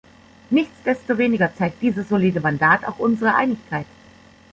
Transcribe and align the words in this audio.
Nichtsdestoweniger 0.49 1.53
zeigt 1.55 1.83
dieses 1.83 2.09
solide 2.09 2.39
Mandat 2.39 2.85
auch 2.87 2.97
unsere 2.97 3.35
Einigkeit. 3.35 3.85